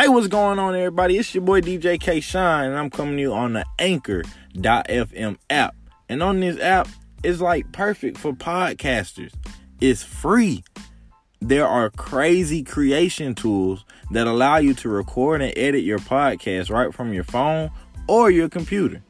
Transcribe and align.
Hey, 0.00 0.06
what's 0.06 0.28
going 0.28 0.60
on, 0.60 0.76
everybody? 0.76 1.18
It's 1.18 1.34
your 1.34 1.42
boy 1.42 1.60
DJ 1.60 1.98
K 1.98 2.20
Shine, 2.20 2.66
and 2.66 2.78
I'm 2.78 2.88
coming 2.88 3.16
to 3.16 3.20
you 3.20 3.32
on 3.32 3.54
the 3.54 3.64
Anchor.fm 3.80 5.38
app. 5.50 5.74
And 6.08 6.22
on 6.22 6.38
this 6.38 6.56
app, 6.60 6.86
it's 7.24 7.40
like 7.40 7.72
perfect 7.72 8.16
for 8.16 8.32
podcasters. 8.32 9.32
It's 9.80 10.04
free. 10.04 10.62
There 11.40 11.66
are 11.66 11.90
crazy 11.90 12.62
creation 12.62 13.34
tools 13.34 13.84
that 14.12 14.28
allow 14.28 14.58
you 14.58 14.72
to 14.74 14.88
record 14.88 15.42
and 15.42 15.52
edit 15.56 15.82
your 15.82 15.98
podcast 15.98 16.70
right 16.70 16.94
from 16.94 17.12
your 17.12 17.24
phone 17.24 17.68
or 18.06 18.30
your 18.30 18.48
computer. 18.48 19.02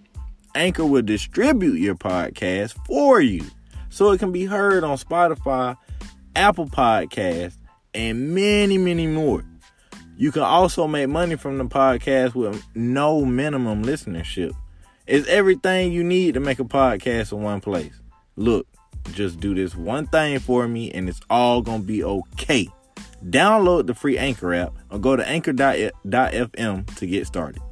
Anchor 0.54 0.86
will 0.86 1.02
distribute 1.02 1.76
your 1.76 1.96
podcast 1.96 2.74
for 2.86 3.20
you 3.20 3.44
so 3.90 4.12
it 4.12 4.20
can 4.20 4.32
be 4.32 4.46
heard 4.46 4.84
on 4.84 4.96
Spotify, 4.96 5.76
Apple 6.34 6.66
Podcasts, 6.66 7.58
and 7.92 8.34
many, 8.34 8.78
many 8.78 9.06
more. 9.06 9.44
You 10.20 10.32
can 10.32 10.42
also 10.42 10.88
make 10.88 11.08
money 11.08 11.36
from 11.36 11.58
the 11.58 11.64
podcast 11.64 12.34
with 12.34 12.60
no 12.74 13.24
minimum 13.24 13.84
listenership. 13.84 14.50
It's 15.06 15.28
everything 15.28 15.92
you 15.92 16.02
need 16.02 16.34
to 16.34 16.40
make 16.40 16.58
a 16.58 16.64
podcast 16.64 17.30
in 17.30 17.40
one 17.40 17.60
place. 17.60 17.92
Look, 18.34 18.66
just 19.12 19.38
do 19.38 19.54
this 19.54 19.76
one 19.76 20.08
thing 20.08 20.40
for 20.40 20.66
me 20.66 20.90
and 20.90 21.08
it's 21.08 21.20
all 21.30 21.62
going 21.62 21.82
to 21.82 21.86
be 21.86 22.02
okay. 22.02 22.66
Download 23.26 23.86
the 23.86 23.94
free 23.94 24.18
Anchor 24.18 24.52
app 24.54 24.72
or 24.90 24.98
go 24.98 25.14
to 25.14 25.24
anchor.fm 25.24 26.96
to 26.96 27.06
get 27.06 27.26
started. 27.28 27.62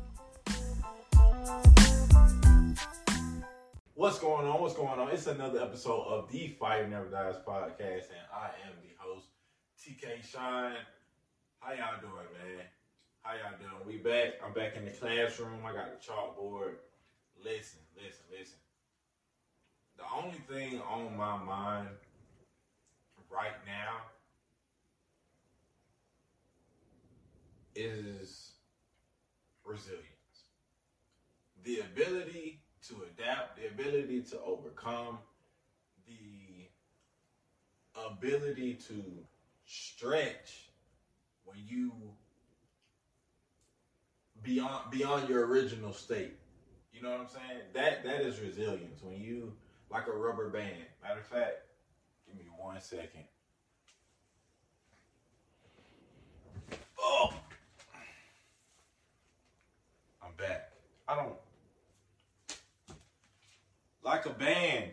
What's 3.95 4.21
going 4.21 4.47
on? 4.47 4.61
What's 4.61 4.77
going 4.77 5.01
on? 5.01 5.11
It's 5.11 5.27
another 5.27 5.61
episode 5.61 6.03
of 6.03 6.31
the 6.31 6.57
Fire 6.61 6.87
Never 6.87 7.09
Dies 7.09 7.35
podcast, 7.45 8.07
and 8.11 8.27
I 8.33 8.51
am 8.69 8.77
the 8.83 8.95
host, 8.99 9.27
TK 9.83 10.23
Shine. 10.23 10.77
How 11.61 11.73
y'all 11.73 12.01
doing, 12.01 12.13
man? 12.13 12.65
How 13.23 13.33
y'all 13.33 13.59
doing? 13.59 13.87
We 13.87 13.97
back. 13.97 14.35
I'm 14.45 14.53
back 14.53 14.77
in 14.77 14.85
the 14.85 14.91
classroom. 14.91 15.65
I 15.67 15.73
got 15.73 15.91
the 15.91 16.07
chalkboard. 16.07 16.75
Listen, 17.43 17.81
listen, 17.97 18.25
listen. 18.31 18.59
The 19.97 20.05
only 20.17 20.39
thing 20.49 20.81
on 20.89 21.17
my 21.17 21.37
mind 21.43 21.89
right 23.31 23.57
now 23.67 24.03
is 27.75 28.53
resilience. 29.65 30.05
The 31.65 31.81
ability 31.81 32.61
to 32.89 32.95
adapt, 33.03 33.57
the 33.57 33.67
ability 33.67 34.23
to 34.31 34.41
overcome, 34.41 35.19
the 36.07 36.69
ability 37.97 38.75
to 38.89 39.03
stretch 39.65 40.66
when 41.47 41.59
you 41.67 41.93
beyond 44.43 44.91
beyond 44.91 45.29
your 45.29 45.47
original 45.47 45.93
state. 45.93 46.37
You 46.93 47.03
know 47.03 47.11
what 47.11 47.21
I'm 47.21 47.29
saying? 47.29 47.63
That 47.73 48.05
that 48.05 48.21
is 48.23 48.41
resilience. 48.41 49.03
When 49.03 49.21
you 49.21 49.53
like 49.91 50.07
a 50.09 50.13
rubber 50.13 50.51
band. 50.51 50.85
Matter 51.03 51.21
of 51.21 51.27
fact, 51.27 51.63
give 52.27 52.37
me 52.37 52.45
one 52.59 52.81
second. 52.81 53.25
Oh, 56.99 57.33
I'm 60.23 60.33
back. 60.37 60.73
I 61.09 61.15
don't 61.15 61.35
like 64.03 64.27
a 64.27 64.31
band. 64.31 64.91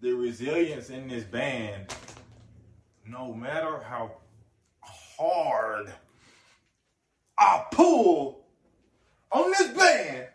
The 0.00 0.12
resilience 0.12 0.90
in 0.90 1.08
this 1.08 1.24
band, 1.24 1.92
no 3.04 3.34
matter 3.34 3.80
how 3.80 4.12
hard 5.18 5.92
I 7.38 7.64
pull 7.70 8.40
on 9.30 9.52
this 9.52 9.68
band, 9.68 10.26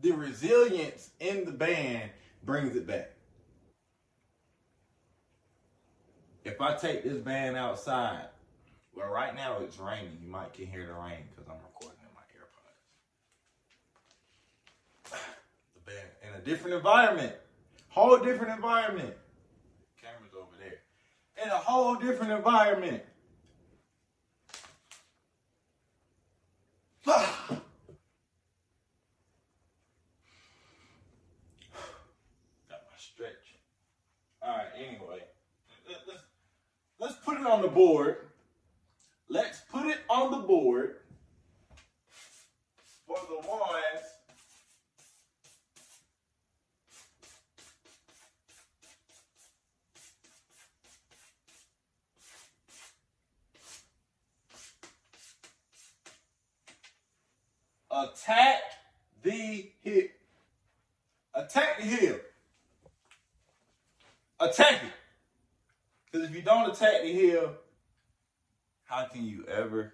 the 0.00 0.12
resilience 0.12 1.10
in 1.18 1.44
the 1.44 1.50
band 1.50 2.10
brings 2.44 2.76
it 2.76 2.86
back. 2.86 3.10
If 6.44 6.60
I 6.60 6.76
take 6.76 7.02
this 7.02 7.18
band 7.18 7.56
outside, 7.56 8.26
well, 8.94 9.08
right 9.08 9.34
now 9.34 9.58
it's 9.60 9.78
raining. 9.78 10.18
You 10.22 10.30
might 10.30 10.52
can 10.52 10.66
hear 10.66 10.86
the 10.86 10.92
rain 10.92 11.24
because 11.30 11.48
I'm 11.48 11.56
recording 11.64 11.98
in 12.02 12.08
my 12.14 12.20
AirPods. 15.12 15.12
The 15.74 15.80
band 15.90 16.08
in 16.22 16.34
a 16.40 16.44
different 16.44 16.76
environment, 16.76 17.34
whole 17.88 18.18
different 18.18 18.52
environment. 18.52 19.14
Camera's 20.00 20.34
over 20.36 20.56
there. 20.60 20.82
In 21.44 21.50
a 21.50 21.56
whole 21.56 21.96
different 21.96 22.30
environment. 22.32 22.92
Got 22.92 23.02
my 26.84 26.91
stretch. 32.96 33.56
All 34.40 34.56
right. 34.56 34.66
Anyway, 34.76 35.24
let- 35.88 36.06
let's 36.06 36.22
let's 37.00 37.14
put 37.24 37.40
it 37.40 37.46
on 37.46 37.62
the 37.62 37.68
board. 37.68 38.28
Let's 39.28 39.62
put 39.62 39.86
it 39.86 39.98
on 40.08 40.30
the 40.30 40.46
board 40.46 41.00
for 43.06 43.18
the 43.28 43.48
ones. 43.48 44.12
Attack 57.92 58.62
the 59.22 59.70
hill. 59.82 60.04
Attack 61.34 61.78
the 61.78 61.84
hill. 61.84 62.16
Attack 64.40 64.82
it. 64.82 64.92
Because 66.10 66.28
if 66.28 66.34
you 66.34 66.42
don't 66.42 66.70
attack 66.70 67.02
the 67.02 67.12
hill, 67.12 67.52
how 68.84 69.06
can 69.06 69.24
you 69.24 69.44
ever 69.46 69.92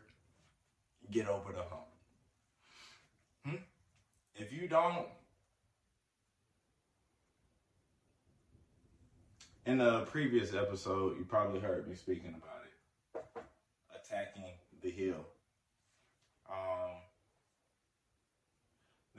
get 1.10 1.28
over 1.28 1.52
the 1.52 1.58
hump? 1.58 1.86
Hmm? 3.44 3.62
If 4.36 4.52
you 4.52 4.68
don't, 4.68 5.06
in 9.66 9.78
the 9.78 10.02
previous 10.02 10.54
episode, 10.54 11.18
you 11.18 11.24
probably 11.24 11.60
heard 11.60 11.88
me 11.88 11.94
speaking 11.94 12.34
about 12.36 12.62
it. 12.64 13.44
Attacking 13.94 14.44
the 14.82 14.90
hill. 14.90 15.26
Um, 16.50 16.97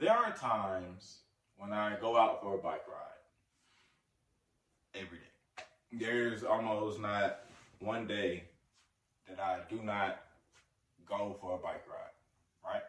there 0.00 0.16
are 0.16 0.32
times 0.32 1.18
when 1.58 1.72
I 1.72 1.96
go 2.00 2.16
out 2.16 2.42
for 2.42 2.54
a 2.54 2.58
bike 2.58 2.86
ride 2.88 3.20
every 4.94 5.18
day. 5.18 5.24
There's 5.92 6.42
almost 6.42 6.98
not 6.98 7.40
one 7.80 8.06
day 8.06 8.44
that 9.28 9.38
I 9.38 9.58
do 9.68 9.82
not 9.82 10.22
go 11.06 11.36
for 11.40 11.54
a 11.54 11.58
bike 11.58 11.84
ride, 11.86 12.14
right? 12.64 12.82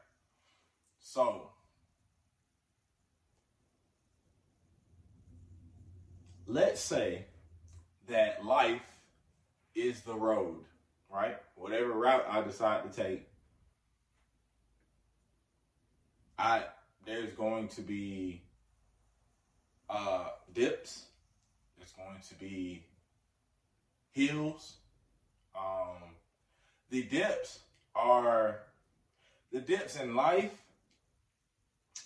So, 0.99 1.49
let's 6.47 6.79
say 6.79 7.25
that 8.07 8.45
life 8.45 8.81
is 9.75 9.99
the 10.01 10.15
road, 10.15 10.63
right? 11.13 11.37
Whatever 11.55 11.91
route 11.91 12.25
I 12.29 12.41
decide 12.41 12.89
to 12.89 13.03
take, 13.03 13.27
I 16.39 16.63
there's 17.05 17.31
going 17.33 17.67
to 17.69 17.81
be 17.81 18.41
uh, 19.89 20.25
dips. 20.53 21.05
There's 21.77 21.91
going 21.91 22.21
to 22.29 22.35
be 22.35 22.83
hills. 24.11 24.75
Um, 25.55 26.15
the 26.89 27.03
dips 27.03 27.59
are 27.95 28.59
the 29.51 29.59
dips 29.59 29.99
in 29.99 30.15
life. 30.15 30.51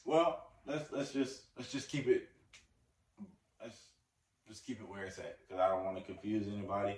Well, 0.05 0.47
let's 0.65 0.91
let's 0.91 1.11
just 1.11 1.41
let's 1.57 1.71
just 1.71 1.89
keep 1.89 2.07
it. 2.07 2.29
Let's 3.61 3.77
just 4.47 4.65
keep 4.65 4.79
it 4.79 4.87
where 4.87 5.05
it's 5.05 5.17
at 5.19 5.37
because 5.47 5.59
I 5.61 5.69
don't 5.69 5.83
want 5.83 5.97
to 5.97 6.03
confuse 6.03 6.47
anybody. 6.47 6.97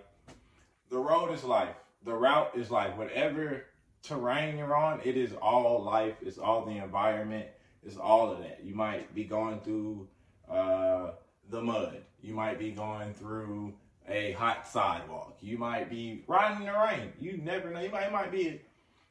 The 0.89 0.98
road 0.98 1.33
is 1.33 1.44
life. 1.44 1.75
The 2.06 2.13
route 2.13 2.51
is 2.56 2.71
life. 2.71 2.95
Whatever 2.95 3.63
terrain 4.04 4.57
you're 4.57 4.75
on, 4.75 5.01
it 5.04 5.18
is 5.18 5.33
all 5.33 5.83
life. 5.83 6.16
It's 6.21 6.38
all 6.38 6.66
the 6.66 6.77
environment. 6.77 7.48
It's 7.83 7.97
all 7.97 8.31
of 8.31 8.39
that. 8.39 8.62
You 8.63 8.75
might 8.75 9.13
be 9.13 9.24
going 9.24 9.59
through 9.62 10.07
uh, 10.50 11.12
the 11.50 11.62
mud. 11.62 12.01
You 12.21 12.33
might 12.33 12.59
be 12.59 12.71
going 12.71 13.13
through 13.13 13.74
a 14.07 14.31
hot 14.33 14.68
sidewalk. 14.68 15.38
You 15.41 15.57
might 15.57 15.89
be 15.89 16.24
riding 16.27 16.65
in 16.65 16.74
the 16.74 16.79
rain. 16.79 17.13
You 17.19 17.38
never 17.38 17.69
know. 17.69 17.79
You 17.81 17.89
might, 17.89 18.12
might 18.12 18.31
be 18.31 18.62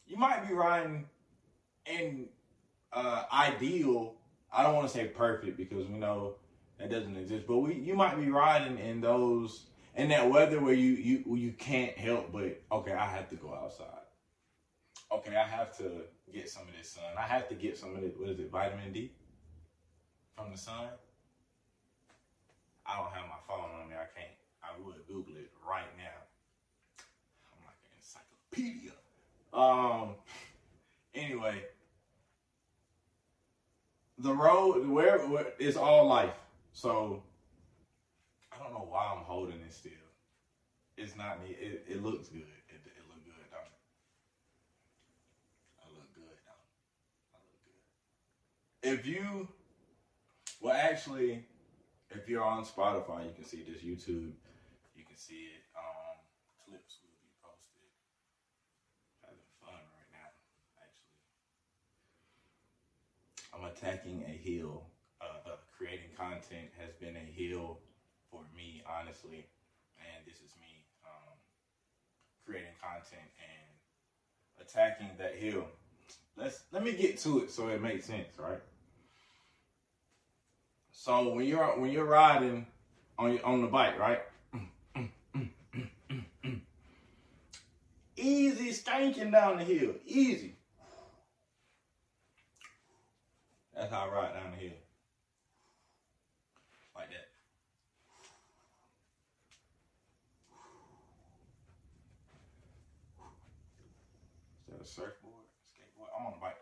you 0.07 0.17
might 0.17 0.47
be 0.47 0.55
riding 0.55 1.07
in 1.85 2.27
uh, 2.93 3.25
ideal. 3.33 4.15
I 4.53 4.63
don't 4.63 4.75
want 4.75 4.89
to 4.89 4.95
say 4.95 5.07
perfect 5.07 5.57
because 5.57 5.87
we 5.87 5.99
know 5.99 6.35
that 6.79 6.91
doesn't 6.91 7.17
exist. 7.17 7.47
But 7.47 7.59
we 7.59 7.75
you 7.75 7.95
might 7.95 8.19
be 8.19 8.31
riding 8.31 8.79
in 8.79 9.01
those 9.01 9.65
in 9.95 10.09
that 10.09 10.31
weather 10.31 10.61
where 10.61 10.75
you 10.75 10.93
you 10.93 11.37
you 11.37 11.53
can't 11.53 11.97
help 11.97 12.33
but 12.33 12.61
okay, 12.71 12.93
I 12.93 13.07
have 13.07 13.29
to 13.31 13.37
go 13.37 13.55
outside. 13.55 13.87
Okay, 15.13 15.37
I 15.37 15.47
have 15.47 15.77
to 15.79 16.03
get 16.33 16.49
some 16.49 16.63
of 16.63 16.75
this 16.77 16.91
sun. 16.91 17.05
I 17.19 17.23
have 17.23 17.49
to 17.49 17.55
get 17.55 17.79
some 17.79 17.97
of 17.97 18.03
it. 18.03 18.15
What 18.19 18.31
is 18.31 18.39
it? 18.39 18.51
Vitamin 18.51 18.93
D 18.93 19.13
from 20.35 20.51
the 20.51 20.59
sun. 20.59 20.89
I 22.87 22.97
don't 22.97 23.13
have 23.13 23.27
my 23.29 23.41
phone 23.49 23.71
on 23.81 23.89
me. 23.89 23.95
I 23.95 24.07
can't. 24.19 24.35
I 24.63 24.69
would 24.85 25.07
Google 25.09 25.35
it 25.37 25.51
right 25.69 25.91
now. 25.97 26.19
I'm 27.53 27.65
like 27.65 27.81
an 27.85 27.93
encyclopedia. 27.99 28.93
Um. 29.53 30.15
Anyway, 31.15 31.63
the 34.19 34.33
road 34.33 34.87
where, 34.87 35.19
where 35.29 35.47
it's 35.59 35.77
all 35.77 36.07
life. 36.07 36.35
So 36.73 37.23
I 38.53 38.63
don't 38.63 38.73
know 38.73 38.87
why 38.89 39.13
I'm 39.17 39.25
holding 39.25 39.61
it 39.61 39.73
still. 39.73 39.93
It's 40.97 41.17
not 41.17 41.43
me. 41.43 41.51
It, 41.59 41.85
it 41.89 42.03
looks 42.03 42.29
good. 42.29 42.41
It, 42.69 42.81
it 42.85 43.05
look 43.09 43.25
good, 43.25 43.49
don't 43.51 43.65
it? 43.65 43.81
I 45.81 45.85
look 45.93 46.09
good, 46.15 46.37
don't 46.45 46.57
I 47.33 47.39
look 47.45 47.61
good. 47.65 47.81
If 48.87 49.05
you, 49.05 49.49
well, 50.61 50.79
actually, 50.79 51.43
if 52.11 52.29
you're 52.29 52.45
on 52.45 52.65
Spotify, 52.65 53.27
you 53.27 53.33
can 53.35 53.45
see 53.45 53.67
this. 53.67 53.83
YouTube, 53.83 54.31
you 54.95 55.03
can 55.03 55.17
see 55.17 55.51
it. 55.51 55.67
Um, 55.75 56.23
clips 56.63 57.03
will 57.03 57.19
be 57.19 57.27
posted. 57.43 57.91
Having 59.27 59.43
fun 59.59 59.83
right 59.91 60.11
now, 60.15 60.31
actually. 60.79 61.19
I'm 63.51 63.67
attacking 63.75 64.23
a 64.23 64.39
hill. 64.39 64.87
Uh, 65.21 65.51
uh, 65.51 65.57
creating 65.77 66.15
content 66.17 66.71
has 66.79 66.95
been 66.95 67.17
a 67.17 67.27
hill 67.35 67.81
for 68.31 68.43
me, 68.55 68.85
honestly, 68.87 69.51
and 69.99 70.23
this 70.25 70.37
is 70.37 70.55
me 70.63 70.87
um, 71.03 71.35
creating 72.47 72.79
content 72.79 73.35
and 73.43 74.63
attacking 74.63 75.11
that 75.19 75.35
hill. 75.35 75.67
Let's 76.37 76.63
let 76.71 76.85
me 76.85 76.93
get 76.93 77.19
to 77.23 77.43
it 77.43 77.51
so 77.51 77.67
it 77.67 77.83
makes 77.83 78.07
sense, 78.07 78.39
right? 78.39 78.61
So 81.07 81.29
when 81.29 81.47
you're 81.47 81.65
when 81.79 81.93
you're 81.93 82.05
riding 82.05 82.67
on 83.17 83.39
on 83.45 83.61
the 83.61 83.69
bike, 83.69 83.97
right? 83.97 84.23
Easy 88.17 88.71
skanking 88.71 89.31
down 89.31 89.59
the 89.59 89.63
hill, 89.63 89.93
easy. 90.05 90.57
That's 93.73 93.93
how 93.93 94.09
I 94.11 94.13
ride 94.13 94.33
down 94.35 94.51
the 94.51 94.57
hill. 94.57 94.77
Like 96.97 97.11
that. 97.11 97.29
Is 104.67 104.73
that 104.73 104.81
a 104.83 104.85
surfboard? 104.85 105.45
Skateboard? 105.71 106.09
I'm 106.19 106.27
on 106.27 106.33
a 106.37 106.41
bike. 106.41 106.57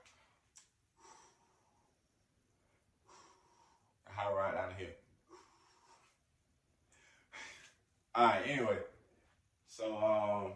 How 4.16 4.30
I 4.30 4.32
ride 4.32 4.54
down 4.54 4.68
the 4.68 4.74
hill. 4.84 4.94
Alright, 8.44 8.58
anyway. 8.58 8.78
So 9.66 9.96
um 9.96 10.52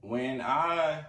when 0.00 0.40
I 0.40 1.04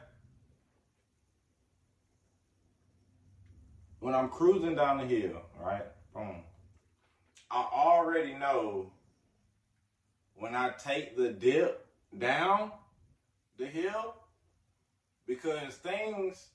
when 3.99 4.13
I'm 4.15 4.29
cruising 4.29 4.75
down 4.75 4.97
the 4.97 5.05
hill, 5.05 5.41
right? 5.59 5.85
Boom. 6.13 6.43
I 7.51 7.65
already 7.73 8.33
know 8.33 8.91
when 10.35 10.55
I 10.55 10.71
take 10.71 11.17
the 11.17 11.29
dip 11.29 11.85
down 12.17 12.71
the 13.57 13.65
hill 13.65 14.15
because 15.25 15.75
things 15.75 16.49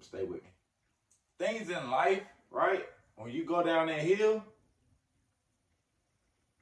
stay 0.00 0.24
with 0.24 0.42
me. 0.42 0.55
Things 1.38 1.68
in 1.68 1.90
life, 1.90 2.22
right? 2.50 2.84
When 3.16 3.30
you 3.30 3.44
go 3.44 3.62
down 3.62 3.88
that 3.88 4.00
hill, 4.00 4.42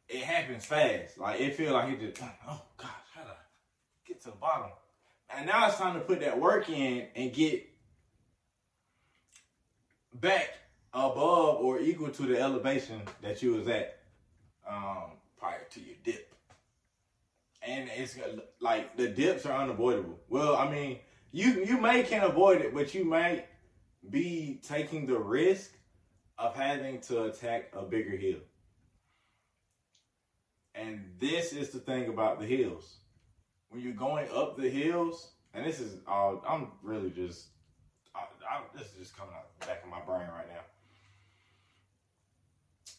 it 0.09 0.23
happens 0.23 0.65
fast. 0.65 1.19
Like 1.19 1.41
it 1.41 1.55
feel 1.55 1.73
like 1.73 1.91
it 1.91 2.01
just 2.01 2.23
oh 2.49 2.63
gosh, 2.77 2.91
how 3.15 3.23
to 3.23 3.37
get 4.07 4.21
to 4.23 4.31
the 4.31 4.37
bottom. 4.37 4.71
And 5.37 5.47
now 5.47 5.69
it's 5.69 5.79
time 5.79 5.95
to 5.95 6.01
put 6.01 6.21
that 6.21 6.39
work 6.39 6.69
in 6.69 7.07
and 7.17 7.33
get 7.33 7.69
back 10.13 10.51
above 10.93 11.57
or 11.57 11.81
equal 11.81 12.11
to 12.11 12.23
the 12.23 12.39
elevation 12.41 13.03
that 13.23 13.43
you 13.43 13.55
was 13.55 13.67
at 13.67 13.99
um, 14.69 15.13
prior 15.39 15.65
to 15.71 15.81
your 15.81 15.97
dip. 16.05 16.33
And 17.63 17.91
it's 17.97 18.17
like 18.61 18.97
the 18.97 19.09
dips 19.09 19.47
are 19.47 19.61
unavoidable. 19.61 20.19
Well, 20.29 20.57
I 20.57 20.71
mean, 20.71 20.99
you 21.33 21.65
you 21.65 21.81
may 21.81 22.03
can 22.03 22.23
avoid 22.23 22.61
it, 22.61 22.75
but 22.75 22.95
you 22.95 23.05
might 23.05 23.47
be 24.11 24.61
taking 24.67 25.07
the 25.07 25.19
risk 25.19 25.73
of 26.39 26.55
having 26.55 27.01
to 27.03 27.25
attack 27.25 27.71
a 27.73 27.83
bigger 27.83 28.17
hill. 28.17 28.41
And 30.75 31.13
this 31.19 31.53
is 31.53 31.71
the 31.71 31.79
thing 31.79 32.09
about 32.09 32.41
the 32.41 32.47
hills 32.47 32.99
when 33.75 33.83
you're 33.83 33.93
going 33.93 34.29
up 34.33 34.57
the 34.57 34.71
hills, 34.71 35.33
and 35.53 35.67
this 35.67 35.81
is 35.81 35.99
all, 36.07 36.41
I'm 36.49 36.69
really 36.81 37.11
just, 37.11 37.49
I, 38.15 38.21
I, 38.49 38.61
this 38.73 38.87
is 38.93 38.99
just 38.99 39.17
coming 39.17 39.35
out 39.35 39.59
back 39.67 39.81
in 39.83 39.91
my 39.91 40.01
brain 40.01 40.29
right 40.33 40.49
now. 40.49 40.61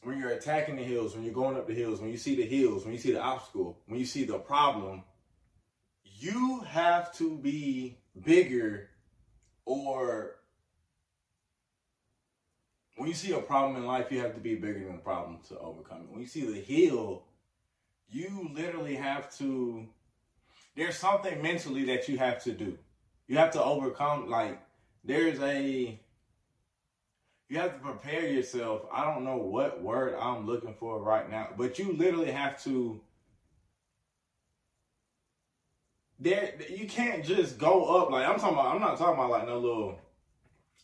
When 0.04 0.20
you're 0.20 0.32
attacking 0.32 0.76
the 0.76 0.84
hills, 0.84 1.16
when 1.16 1.24
you're 1.24 1.34
going 1.34 1.56
up 1.56 1.66
the 1.66 1.74
hills, 1.74 2.02
when 2.02 2.12
you 2.12 2.18
see 2.18 2.36
the 2.36 2.46
hills, 2.46 2.84
when 2.84 2.92
you 2.94 3.00
see 3.00 3.14
the 3.14 3.22
obstacle, 3.22 3.80
when 3.86 3.98
you 3.98 4.06
see 4.06 4.26
the 4.26 4.38
problem, 4.38 5.04
you 6.04 6.60
have 6.68 7.14
to 7.16 7.38
be 7.38 8.00
bigger 8.22 8.90
or 9.64 10.36
when 12.98 13.10
you 13.10 13.16
see 13.16 13.34
a 13.34 13.40
problem 13.40 13.76
in 13.76 13.86
life, 13.86 14.12
you 14.12 14.20
have 14.20 14.34
to 14.36 14.40
be 14.40 14.56
bigger 14.56 14.86
than 14.86 14.94
the 14.94 15.02
problem 15.02 15.40
to 15.50 15.60
overcome 15.60 16.02
it. 16.02 16.10
When 16.10 16.22
you 16.22 16.28
see 16.28 16.46
the 16.46 16.60
hill, 16.60 17.24
you 18.10 18.50
literally 18.54 18.96
have 18.96 19.36
to 19.38 19.88
there's 20.76 20.98
something 20.98 21.42
mentally 21.42 21.86
that 21.86 22.10
you 22.10 22.18
have 22.18 22.44
to 22.44 22.52
do. 22.52 22.78
You 23.28 23.38
have 23.38 23.52
to 23.52 23.64
overcome 23.64 24.30
like 24.30 24.62
there's 25.04 25.40
a 25.40 26.00
you 27.48 27.60
have 27.60 27.74
to 27.74 27.80
prepare 27.80 28.28
yourself. 28.28 28.82
I 28.92 29.06
don't 29.06 29.24
know 29.24 29.38
what 29.38 29.82
word 29.82 30.16
I'm 30.20 30.46
looking 30.46 30.74
for 30.80 31.02
right 31.02 31.30
now, 31.30 31.50
but 31.58 31.78
you 31.80 31.94
literally 31.94 32.32
have 32.32 32.62
to 32.64 33.00
there 36.20 36.54
you 36.70 36.88
can't 36.88 37.26
just 37.26 37.58
go 37.58 38.02
up 38.02 38.10
like 38.10 38.28
I'm 38.28 38.40
talking 38.40 38.58
about 38.58 38.74
I'm 38.74 38.82
not 38.82 38.98
talking 38.98 39.16
about 39.16 39.32
like 39.32 39.48
no 39.48 39.60
little 39.60 40.00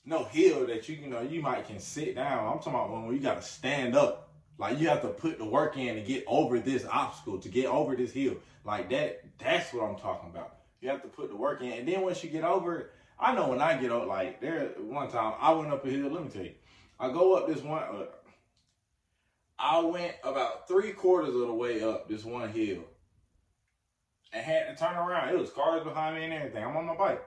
no 0.05 0.23
hill 0.25 0.65
that 0.67 0.89
you 0.89 0.95
you 0.95 1.07
know 1.07 1.21
you 1.21 1.41
might 1.41 1.67
can 1.67 1.79
sit 1.79 2.15
down. 2.15 2.45
I'm 2.47 2.59
talking 2.59 2.73
about 2.73 3.05
when 3.05 3.15
you 3.15 3.21
gotta 3.21 3.41
stand 3.41 3.95
up. 3.95 4.29
Like 4.57 4.79
you 4.79 4.89
have 4.89 5.01
to 5.01 5.07
put 5.07 5.37
the 5.37 5.45
work 5.45 5.77
in 5.77 5.95
to 5.95 6.01
get 6.01 6.23
over 6.27 6.59
this 6.59 6.85
obstacle, 6.85 7.39
to 7.39 7.49
get 7.49 7.65
over 7.65 7.95
this 7.95 8.11
hill. 8.11 8.35
Like 8.63 8.89
that, 8.91 9.23
that's 9.39 9.73
what 9.73 9.83
I'm 9.83 9.95
talking 9.95 10.29
about. 10.29 10.57
You 10.81 10.89
have 10.89 11.01
to 11.01 11.07
put 11.07 11.29
the 11.29 11.35
work 11.35 11.61
in. 11.61 11.71
And 11.71 11.87
then 11.87 12.01
once 12.01 12.23
you 12.23 12.29
get 12.29 12.43
over 12.43 12.77
it, 12.77 12.91
I 13.19 13.33
know 13.33 13.47
when 13.47 13.61
I 13.61 13.77
get 13.77 13.91
up, 13.91 14.07
like 14.07 14.39
there 14.39 14.69
one 14.79 15.09
time 15.09 15.33
I 15.39 15.51
went 15.53 15.71
up 15.71 15.85
a 15.85 15.89
hill, 15.89 16.09
let 16.09 16.23
me 16.23 16.29
tell 16.29 16.43
you. 16.43 16.53
I 16.99 17.11
go 17.11 17.33
up 17.35 17.47
this 17.47 17.63
one 17.63 17.81
uh, 17.81 18.05
I 19.57 19.79
went 19.79 20.13
about 20.23 20.67
three 20.67 20.91
quarters 20.91 21.35
of 21.35 21.41
the 21.41 21.53
way 21.53 21.83
up 21.83 22.07
this 22.07 22.23
one 22.23 22.49
hill. 22.49 22.83
And 24.33 24.45
had 24.45 24.67
to 24.69 24.75
turn 24.75 24.95
around. 24.95 25.29
It 25.29 25.37
was 25.37 25.51
cars 25.51 25.83
behind 25.83 26.15
me 26.15 26.23
and 26.23 26.33
everything. 26.33 26.63
I'm 26.63 26.77
on 26.77 26.85
my 26.85 26.95
bike. 26.95 27.21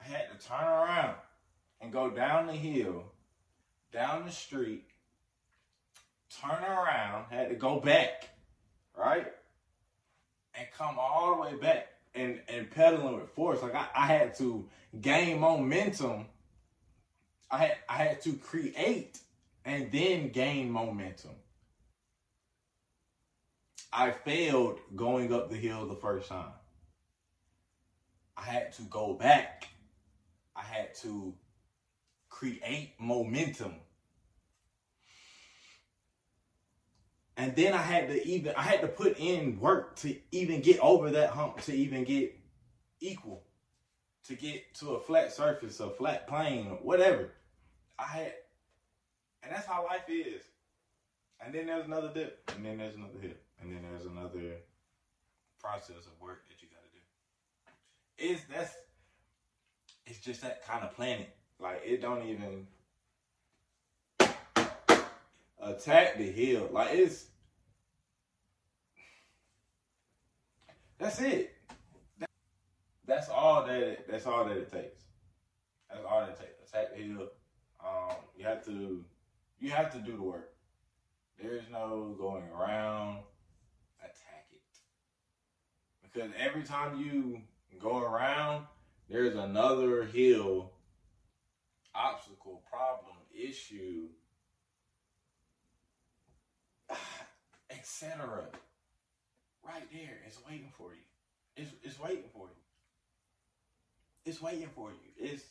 I 0.00 0.04
had 0.04 0.26
to 0.30 0.46
turn 0.46 0.64
around 0.64 1.14
and 1.90 1.92
go 1.92 2.08
down 2.08 2.46
the 2.46 2.52
hill, 2.52 3.04
down 3.92 4.24
the 4.24 4.30
street, 4.30 4.84
turn 6.40 6.62
around, 6.62 7.24
had 7.30 7.48
to 7.48 7.56
go 7.56 7.80
back, 7.80 8.28
right? 8.96 9.26
And 10.54 10.66
come 10.76 10.96
all 11.00 11.34
the 11.34 11.40
way 11.42 11.60
back 11.60 11.88
and, 12.14 12.40
and 12.48 12.70
pedaling 12.70 13.16
with 13.16 13.30
force. 13.30 13.60
Like 13.60 13.74
I, 13.74 13.86
I 13.94 14.06
had 14.06 14.36
to 14.36 14.68
gain 15.00 15.40
momentum. 15.40 16.26
I 17.50 17.58
had 17.58 17.76
I 17.88 17.96
had 17.96 18.20
to 18.22 18.34
create 18.34 19.18
and 19.64 19.90
then 19.90 20.28
gain 20.28 20.70
momentum. 20.70 21.34
I 23.92 24.12
failed 24.12 24.78
going 24.94 25.34
up 25.34 25.50
the 25.50 25.56
hill 25.56 25.88
the 25.88 25.96
first 25.96 26.28
time. 26.28 26.52
I 28.36 28.42
had 28.42 28.72
to 28.74 28.82
go 28.82 29.14
back. 29.14 29.66
I 30.54 30.62
had 30.62 30.94
to 30.96 31.34
create 32.30 32.94
momentum 32.98 33.74
And 37.40 37.56
then 37.56 37.72
I 37.72 37.78
had 37.78 38.08
to 38.08 38.28
even 38.28 38.54
I 38.54 38.60
had 38.60 38.82
to 38.82 38.86
put 38.86 39.18
in 39.18 39.58
work 39.60 39.96
to 40.00 40.14
even 40.30 40.60
get 40.60 40.78
over 40.80 41.10
that 41.12 41.30
hump, 41.30 41.62
to 41.62 41.72
even 41.72 42.04
get 42.04 42.38
equal, 43.00 43.44
to 44.24 44.34
get 44.34 44.74
to 44.74 44.90
a 44.90 45.00
flat 45.00 45.32
surface, 45.32 45.80
a 45.80 45.88
flat 45.88 46.28
plane, 46.28 46.66
whatever. 46.82 47.30
I 47.98 48.04
had 48.04 48.32
and 49.42 49.54
that's 49.54 49.66
how 49.66 49.86
life 49.86 50.04
is. 50.10 50.42
And 51.42 51.54
then 51.54 51.64
there's 51.64 51.86
another 51.86 52.10
dip, 52.12 52.50
and 52.54 52.62
then 52.62 52.76
there's 52.76 52.94
another 52.94 53.18
hit, 53.22 53.42
and 53.62 53.74
then 53.74 53.86
there's 53.88 54.04
another 54.04 54.58
process 55.58 56.04
of 56.04 56.20
work 56.20 56.42
that 56.48 56.60
you 56.60 56.68
got 56.68 56.84
to 56.84 58.28
do. 58.28 58.34
Is 58.34 58.40
that's 58.54 58.74
it's 60.04 60.20
just 60.20 60.42
that 60.42 60.66
kind 60.66 60.84
of 60.84 60.94
planet. 60.94 61.34
Like 61.60 61.82
it 61.84 62.00
don't 62.00 62.26
even 62.26 62.66
attack 65.62 66.16
the 66.16 66.30
hill. 66.30 66.68
Like 66.72 66.94
it's 66.94 67.26
that's 70.98 71.20
it. 71.20 71.54
That's 73.06 73.28
all 73.28 73.66
that 73.66 73.82
it, 73.82 74.06
that's 74.08 74.26
all 74.26 74.44
that 74.44 74.56
it 74.56 74.72
takes. 74.72 75.04
That's 75.90 76.04
all 76.08 76.20
that 76.20 76.30
it 76.30 76.38
takes. 76.38 76.70
Attack 76.70 76.96
the 76.96 77.02
hill. 77.02 77.28
Um, 77.84 78.16
you 78.36 78.44
have 78.44 78.64
to 78.66 79.04
you 79.58 79.70
have 79.70 79.92
to 79.92 79.98
do 79.98 80.16
the 80.16 80.22
work. 80.22 80.54
There's 81.42 81.64
no 81.72 82.14
going 82.18 82.44
around. 82.56 83.18
Attack 84.00 84.46
it. 84.52 84.60
Because 86.02 86.30
every 86.38 86.62
time 86.62 87.00
you 87.00 87.40
go 87.80 87.98
around, 87.98 88.66
there's 89.08 89.34
another 89.34 90.04
hill, 90.04 90.70
problem, 92.70 93.16
issue, 93.32 94.08
etc. 97.70 98.46
Right 99.62 99.90
there, 99.92 100.18
it's 100.26 100.38
waiting 100.48 100.72
for 100.76 100.92
you. 100.92 101.04
It's 101.56 101.70
it's 101.82 101.98
waiting 102.00 102.30
for 102.32 102.46
you. 102.46 102.54
It's 104.24 104.40
waiting 104.40 104.68
for 104.74 104.90
you. 104.90 104.96
It's 105.16 105.44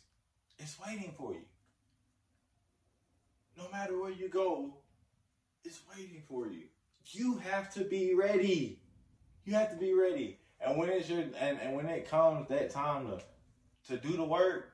it's 0.57 0.77
waiting 0.85 1.13
for 1.17 1.33
you. 1.33 1.45
No 3.57 3.69
matter 3.71 3.99
where 3.99 4.11
you 4.11 4.29
go, 4.29 4.73
it's 5.63 5.81
waiting 5.95 6.23
for 6.27 6.47
you. 6.47 6.63
You 7.05 7.37
have 7.37 7.73
to 7.73 7.83
be 7.83 8.13
ready. 8.13 8.79
You 9.45 9.53
have 9.53 9.71
to 9.71 9.77
be 9.77 9.93
ready. 9.93 10.39
And 10.61 10.77
when 10.77 10.89
it's 10.89 11.09
your 11.09 11.19
and, 11.19 11.59
and 11.59 11.75
when 11.75 11.87
it 11.87 12.09
comes 12.09 12.47
that 12.49 12.69
time 12.69 13.07
to 13.07 13.21
to 13.87 13.97
do 13.97 14.17
the 14.17 14.23
work, 14.23 14.73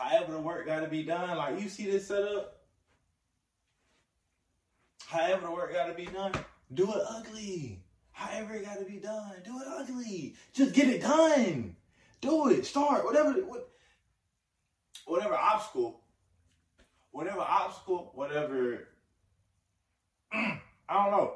however 0.00 0.32
the 0.32 0.40
work 0.40 0.66
gotta 0.66 0.88
be 0.88 1.02
done, 1.02 1.36
like 1.36 1.60
you 1.60 1.68
see 1.68 1.90
this 1.90 2.08
setup, 2.08 2.60
however 5.06 5.46
the 5.46 5.52
work 5.52 5.72
gotta 5.72 5.94
be 5.94 6.06
done, 6.06 6.32
do 6.72 6.90
it 6.92 7.02
ugly. 7.08 7.82
However 8.12 8.54
it 8.54 8.64
gotta 8.64 8.84
be 8.84 8.98
done, 8.98 9.32
do 9.44 9.58
it 9.60 9.66
ugly. 9.66 10.34
Just 10.52 10.74
get 10.74 10.88
it 10.88 11.00
done. 11.00 11.76
Do 12.20 12.48
it. 12.48 12.66
Start. 12.66 13.04
Whatever 13.04 13.32
what, 13.32 13.70
whatever 15.06 15.34
obstacle, 15.34 16.00
whatever 17.12 17.40
obstacle, 17.40 18.12
whatever 18.14 18.88
I 20.32 20.58
don't 20.88 21.10
know. 21.10 21.34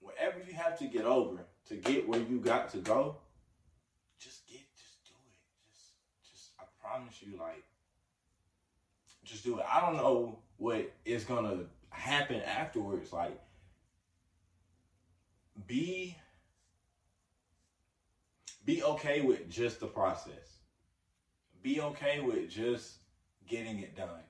Whatever 0.00 0.38
you 0.46 0.54
have 0.54 0.78
to 0.78 0.86
get 0.86 1.04
over 1.04 1.44
to 1.68 1.74
get 1.76 2.08
where 2.08 2.20
you 2.20 2.38
got 2.38 2.70
to 2.70 2.78
go, 2.78 3.16
just 4.18 4.46
get, 4.46 4.60
just 4.76 5.04
do 5.04 5.14
it. 5.26 5.38
Just, 5.72 6.30
just, 6.30 6.50
I 6.58 6.93
promise 7.04 7.22
you, 7.22 7.38
like, 7.38 7.64
just 9.24 9.44
do 9.44 9.58
it. 9.58 9.66
I 9.70 9.80
don't 9.80 9.96
know 9.96 10.38
what 10.56 10.92
is 11.04 11.24
gonna 11.24 11.64
happen 11.90 12.40
afterwards. 12.42 13.12
Like, 13.12 13.38
be, 15.66 16.16
be 18.64 18.82
okay 18.82 19.20
with 19.20 19.48
just 19.50 19.80
the 19.80 19.86
process. 19.86 20.58
Be 21.62 21.80
okay 21.80 22.20
with 22.20 22.50
just 22.50 22.98
getting 23.48 23.78
it 23.80 23.96
done. 23.96 24.22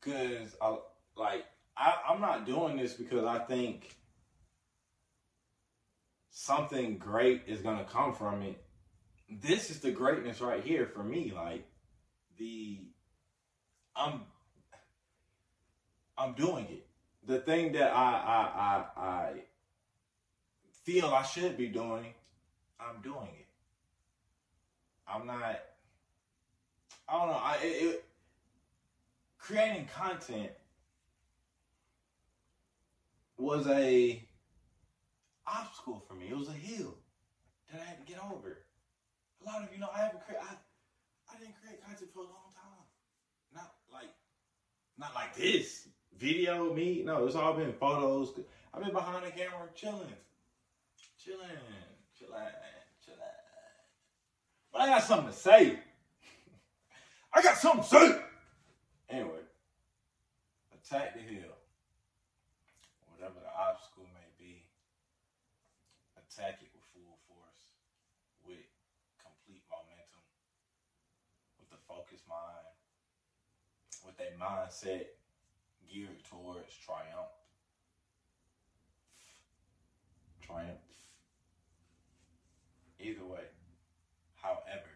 Cause 0.00 0.56
I 0.60 0.78
like 1.16 1.44
I, 1.76 1.94
I'm 2.08 2.20
not 2.20 2.44
doing 2.44 2.76
this 2.76 2.94
because 2.94 3.24
I 3.24 3.38
think 3.38 3.96
something 6.30 6.98
great 6.98 7.42
is 7.46 7.60
gonna 7.60 7.84
come 7.84 8.12
from 8.12 8.42
it. 8.42 8.61
This 9.40 9.70
is 9.70 9.80
the 9.80 9.90
greatness 9.90 10.40
right 10.40 10.62
here 10.62 10.86
for 10.86 11.02
me. 11.02 11.32
Like 11.34 11.64
the 12.38 12.80
I'm 13.96 14.22
I'm 16.18 16.34
doing 16.34 16.66
it. 16.66 16.86
The 17.26 17.38
thing 17.38 17.72
that 17.72 17.92
I 17.92 18.84
I 18.96 19.00
I, 19.00 19.08
I 19.08 19.32
feel 20.84 21.06
I 21.06 21.22
should 21.22 21.56
be 21.56 21.68
doing, 21.68 22.14
I'm 22.80 23.00
doing 23.02 23.28
it. 23.38 23.46
I'm 25.06 25.26
not. 25.26 25.60
I 27.08 27.18
don't 27.18 27.28
know. 27.28 27.40
I 27.40 27.58
it, 27.62 27.66
it 27.66 28.04
creating 29.38 29.88
content 29.94 30.50
was 33.36 33.66
a 33.66 34.22
obstacle 35.46 36.02
for 36.06 36.14
me. 36.14 36.28
It 36.30 36.36
was 36.36 36.48
a 36.48 36.52
hill 36.52 36.94
that 37.70 37.80
I 37.80 37.84
had 37.84 38.06
to 38.06 38.12
get 38.12 38.22
over. 38.22 38.58
A 39.42 39.48
lot 39.48 39.62
of 39.62 39.68
you 39.72 39.80
know 39.80 39.88
I 39.94 39.98
haven't 39.98 40.24
created. 40.24 40.46
I, 40.48 40.54
I 41.34 41.38
didn't 41.38 41.54
create 41.60 41.82
content 41.84 42.10
for 42.14 42.20
a 42.20 42.22
long 42.22 42.52
time. 42.54 42.86
Not 43.54 43.74
like, 43.92 44.10
not 44.98 45.14
like 45.14 45.34
this 45.36 45.88
video 46.16 46.72
me. 46.72 47.02
No, 47.04 47.26
it's 47.26 47.34
all 47.34 47.54
been 47.54 47.72
photos. 47.72 48.32
I've 48.72 48.82
been 48.82 48.92
behind 48.92 49.26
the 49.26 49.30
camera 49.30 49.68
chilling, 49.74 50.14
chilling, 51.18 51.40
chilling, 52.18 52.36
chilling. 53.04 53.18
But 54.72 54.82
I 54.82 54.86
got 54.86 55.02
something 55.02 55.28
to 55.28 55.38
say. 55.38 55.78
I 57.34 57.42
got 57.42 57.56
something 57.58 57.82
to 57.82 57.88
say. 57.88 58.22
Anyway, 59.10 59.40
attack 60.72 61.14
the 61.14 61.20
hill 61.20 61.52
whatever 63.22 63.38
the 63.38 63.54
obstacle 63.54 64.02
may 64.18 64.26
be, 64.34 64.66
attack 66.18 66.58
it 66.58 66.74
with 66.74 66.82
full 66.90 67.22
force, 67.30 67.78
with 68.42 68.66
complete 69.14 69.62
momentum, 69.70 70.26
with 71.62 71.70
a 71.70 71.78
focused 71.86 72.21
mind, 72.32 72.72
with 74.04 74.18
a 74.20 74.32
mindset 74.40 75.06
geared 75.90 76.24
towards 76.24 76.72
triumph. 76.84 77.30
Triumph. 80.40 80.78
Either 82.98 83.24
way, 83.24 83.44
however, 84.40 84.92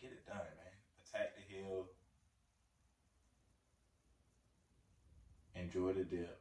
get 0.00 0.10
it 0.12 0.26
done, 0.26 0.36
man. 0.36 0.74
Attack 1.04 1.36
the 1.36 1.54
hill 1.54 1.88
enjoy 5.68 5.92
the 5.92 6.04
dip. 6.04 6.40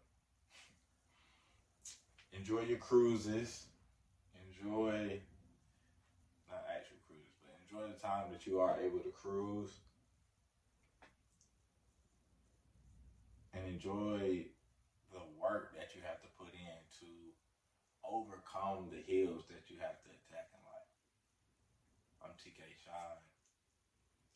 Enjoy 2.32 2.62
your 2.62 2.78
cruises. 2.78 3.66
Enjoy 4.48 5.20
but 7.77 7.93
the 7.93 8.01
time 8.01 8.34
that 8.34 8.50
you 8.50 8.57
are 8.57 8.74
able 8.81 8.98
to 8.98 9.13
cruise. 9.13 9.86
And 13.53 13.69
enjoy 13.69 14.50
the 15.13 15.22
work 15.38 15.77
that 15.77 15.93
you 15.93 16.01
have 16.01 16.17
to 16.25 16.29
put 16.38 16.50
in 16.57 16.77
to 17.01 17.10
overcome 18.01 18.89
the 18.89 19.01
hills 19.05 19.46
that 19.53 19.69
you 19.69 19.77
have 19.77 20.01
to 20.01 20.10
attack 20.10 20.50
in 20.57 20.62
life. 20.65 20.93
I'm 22.25 22.34
TK 22.41 22.65
Shine. 22.81 23.25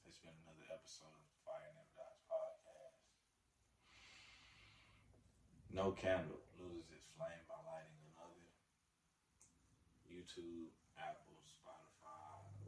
It's 0.06 0.22
been 0.22 0.38
another 0.46 0.70
episode 0.70 1.10
of 1.10 1.26
Fire 1.42 1.70
Never 1.74 1.94
Dies 1.98 2.22
podcast. 2.30 3.02
No 5.74 5.94
candle 5.98 6.46
loses 6.62 6.94
its 6.94 7.10
flame 7.18 7.42
by 7.50 7.58
lighting 7.66 7.98
another. 8.14 8.46
YouTube, 10.12 10.68
Apple, 11.00 11.31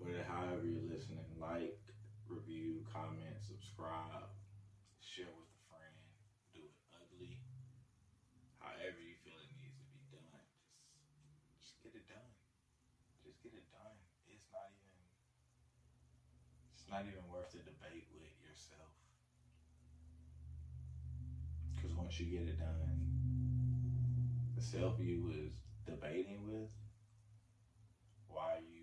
Whatever, 0.04 0.28
however 0.28 0.68
you're 0.68 0.92
listening, 0.92 1.24
like, 1.40 1.80
review, 2.28 2.84
comment, 2.92 3.40
subscribe, 3.40 4.28
share 5.00 5.32
with 5.32 5.48
a 5.48 5.62
friend, 5.72 5.96
do 6.52 6.60
it 6.60 6.76
ugly. 6.92 7.40
However 8.60 9.00
you 9.00 9.16
feel 9.24 9.40
it 9.40 9.48
needs 9.64 9.80
to 9.80 9.88
be 9.96 10.04
done, 10.12 10.44
just 11.56 11.74
just 11.74 11.82
get 11.82 11.96
it 11.96 12.06
done. 12.06 12.30
Just 13.26 13.42
get 13.42 13.54
it 13.56 13.66
done. 13.72 13.98
It's 14.28 14.46
not 14.54 14.70
even 14.70 15.00
it's 16.76 16.86
not 16.92 17.02
even 17.08 17.24
worth 17.32 17.50
the 17.56 17.64
debate 17.66 18.12
with 18.14 18.36
yourself. 18.44 18.94
Because 21.74 21.96
once 21.96 22.20
you 22.20 22.28
get 22.28 22.46
it 22.48 22.60
done, 22.60 23.00
the 24.56 24.62
self 24.62 25.00
you 25.00 25.24
was 25.24 25.56
debating 25.88 26.46
with, 26.46 26.70
why 28.28 28.60
you 28.62 28.83